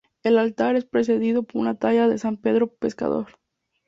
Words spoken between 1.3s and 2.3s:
por una talla de